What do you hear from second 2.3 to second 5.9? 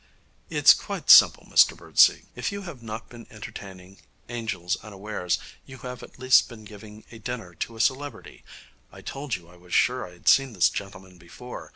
If you have not been entertaining angels unawares, you